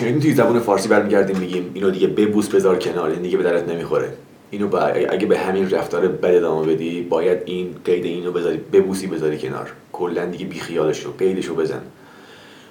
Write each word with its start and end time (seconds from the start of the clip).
شنیدین 0.00 0.20
توی 0.20 0.34
زبان 0.34 0.60
فارسی 0.60 0.88
برمیگردیم 0.88 1.36
میگیم 1.36 1.70
اینو 1.74 1.90
دیگه 1.90 2.06
ببوس 2.06 2.48
بذار 2.48 2.78
کنار 2.78 3.10
این 3.10 3.22
دیگه 3.22 3.36
به 3.36 3.44
درت 3.44 3.68
نمی‌خوره. 3.68 4.12
اینو 4.50 4.68
با 4.68 4.80
اگه 4.80 5.26
به 5.26 5.38
همین 5.38 5.70
رفتار 5.70 6.08
بد 6.08 6.34
ادامه 6.34 6.74
بدی 6.74 7.02
باید 7.02 7.38
این 7.44 7.74
قید 7.84 8.04
اینو 8.04 8.32
بذاری 8.32 8.56
ببوسی 8.56 9.06
بذاری 9.06 9.38
کنار. 9.38 9.72
کلا 9.92 10.26
دیگه 10.26 10.46
بیخیالش 10.46 11.00
رو 11.00 11.12
قیدش 11.12 11.46
رو 11.46 11.54
بزن. 11.54 11.80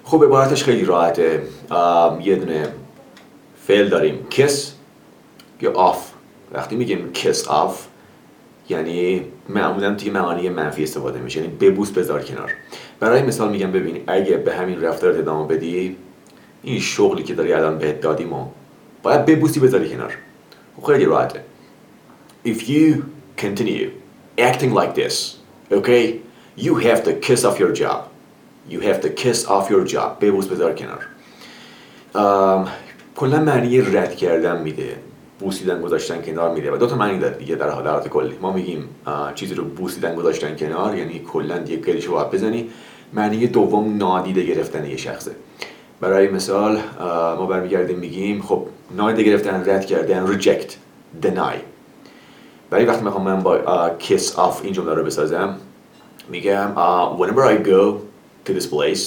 خب 0.04 0.24
عبارتش 0.24 0.64
خیلی 0.64 0.86
راحته. 0.86 1.42
یه 2.24 2.36
دونه 2.36 2.68
فعل 3.68 3.90
داریم. 3.90 4.28
kiss 4.30 4.74
با 5.62 5.72
off. 5.72 6.12
وقتی 6.54 6.76
میگیم 6.76 7.12
kiss 7.14 7.48
off 7.48 7.88
یعنی 8.70 9.22
معمولا 9.50 9.96
توی 9.96 10.10
معانی 10.10 10.50
منفی 10.50 10.84
استفاده 10.84 11.20
میشه. 11.20 11.40
یعنی 11.40 11.54
ببوس 11.54 11.92
بذار 11.92 12.24
کنار. 12.24 12.52
برای 13.00 13.22
مثال 13.22 13.50
میگم 13.50 13.72
ببین 13.72 14.04
اگه 14.08 14.38
به 14.38 14.56
همین 14.56 14.82
رفتار 14.82 15.18
ادامه 15.18 15.48
بدی 15.48 15.96
این 16.64 16.80
شغلی 16.80 17.24
که 17.24 17.34
داری 17.34 17.54
الان 17.54 17.78
بهت 17.78 18.02
دادیم 18.02 18.34
و 18.34 18.48
باید 19.04 19.26
ببوسی 19.26 19.60
بذاری 19.60 19.90
کنار. 19.90 20.14
خب 20.78 20.84
خیلی 20.84 21.06
راحته. 21.06 21.44
If 22.46 22.58
you 22.58 22.96
continue 23.38 23.90
acting 24.38 24.74
like 24.74 24.94
this 24.96 25.16
okay 25.72 26.14
you 26.58 26.76
have 26.76 27.04
to 27.04 27.12
kiss 27.28 27.46
off 27.46 27.60
your 27.60 27.74
job. 27.82 28.00
You 28.70 28.80
have 28.82 29.00
to 29.02 29.10
kiss 29.24 29.46
off 29.46 29.70
your 29.70 29.86
job. 29.94 30.20
ببوس 30.22 30.48
بذار 30.48 30.74
کنار. 30.74 31.06
کلا 33.16 33.40
معنی 33.40 33.82
رد 33.82 34.16
کردن 34.16 34.62
میده. 34.62 34.98
بوسیدن 35.40 35.82
گذاشتن 35.82 36.22
کنار 36.22 36.54
میده 36.54 36.72
و 36.72 36.78
دو 36.78 36.88
تا 36.88 36.96
معنی 36.96 37.20
داره 37.20 37.38
دیگه 37.38 37.56
در 37.56 37.70
حالت 37.70 38.08
کلی. 38.08 38.38
ما 38.42 38.54
میگیم 38.54 38.90
چیزی 39.36 39.54
رو 39.54 39.64
بوسیدن 39.64 40.16
گذاشتن 40.16 40.56
کنار 40.56 40.98
یعنی 40.98 41.20
کلا 41.20 41.58
دیگه 41.58 41.82
قیدش 41.82 42.06
رو 42.06 42.16
بزنی. 42.16 42.70
معنی 43.14 43.48
دوم 43.48 43.98
نادیده 43.98 44.44
گرفتن 44.44 44.86
یه 44.86 44.98
شخصه. 44.98 45.32
برای 46.02 46.28
مثال 46.28 46.80
ما 47.38 47.46
برمیگردیم 47.46 48.00
میگیم 48.00 48.42
خب 48.42 48.68
نادیده 48.96 49.24
گرفتن 49.24 49.70
رد 49.70 49.86
کردن 49.86 50.40
reject 50.40 50.72
deny. 51.24 51.58
برای 52.70 52.86
وقتی 52.86 53.04
می‌خوام 53.04 53.24
من 53.24 53.44
با 53.44 53.92
kiss 54.00 54.36
off 54.36 54.64
این 54.64 54.74
جمله 54.74 54.94
رو 54.94 55.04
بسازم 55.04 55.58
میگم 56.30 56.72
whenever 57.18 57.42
I 57.42 57.68
go 57.68 57.96
to 58.50 58.54
this 58.54 58.66
place 58.66 59.02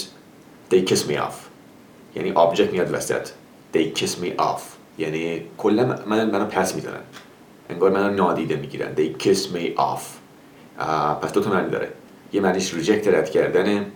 they 0.71 0.91
kiss 0.91 1.09
me 1.09 1.17
off. 1.17 1.35
یعنی 2.17 2.33
object 2.35 2.73
میاد 2.73 2.95
وسط. 2.95 3.29
They 3.75 3.99
kiss 3.99 4.11
me 4.23 4.41
off. 4.41 4.61
یعنی 4.99 5.43
کلا 5.59 5.99
من 6.07 6.31
منو 6.31 6.45
پس 6.45 6.75
می‌زنن 6.75 7.01
انگار 7.71 7.91
منو 7.91 8.15
نادیده 8.15 8.57
می‌گیرن. 8.57 8.95
They 8.97 9.23
kiss 9.23 9.39
me 9.39 9.79
off. 9.79 10.03
پس 11.23 11.33
دو 11.33 11.41
تا 11.41 11.61
داره. 11.61 11.89
یه 12.33 12.41
معنیش 12.41 12.75
ریجکت 12.75 13.09
رد 13.09 13.31
کردنه. 13.31 13.87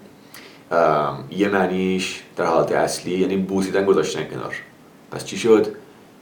یه 1.30 1.48
معنیش 1.48 2.22
در 2.36 2.44
حالت 2.44 2.72
اصلی 2.72 3.18
یعنی 3.18 3.36
بوسیدن 3.36 3.84
گذاشتن 3.84 4.24
کنار. 4.24 4.54
پس 5.10 5.24
چی 5.24 5.36
شد؟ 5.36 5.76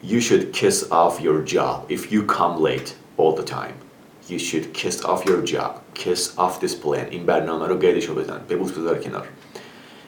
You 0.04 0.20
should 0.20 0.52
kiss 0.52 0.90
off 0.90 1.20
your 1.20 1.54
job 1.54 1.88
if 1.88 2.12
you 2.12 2.26
come 2.26 2.60
late 2.60 2.90
all 3.18 3.36
the 3.40 3.44
time. 3.44 3.76
You 4.28 4.38
should 4.38 4.66
kiss 4.74 5.04
off 5.04 5.24
your 5.26 5.42
job. 5.52 5.72
Kiss 5.94 6.22
off 6.36 6.60
this 6.64 6.74
plan. 6.84 7.06
این 7.10 7.26
برنامه 7.26 7.66
رو 7.66 7.78
قیدش 7.78 8.04
رو 8.04 8.14
بزن. 8.14 8.40
ببوس 8.48 8.72
بذار 8.72 8.98
کنار. 8.98 9.28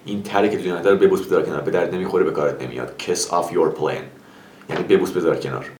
این 0.04 0.22
تری 0.22 0.48
که 0.48 0.82
تو 0.82 0.88
رو 0.88 0.96
ببوس 0.96 1.20
بذار 1.26 1.42
کنار. 1.42 1.60
به 1.60 1.70
درد 1.70 1.94
نمی‌خوره 1.94 2.24
به 2.24 2.30
کارت 2.30 2.62
نمیاد. 2.62 2.94
Kiss 2.98 3.20
off 3.20 3.52
your 3.52 3.80
plan. 3.80 4.02
یعنی 4.70 4.84
ببوس 4.88 5.10
بذار 5.10 5.36
کنار. 5.36 5.66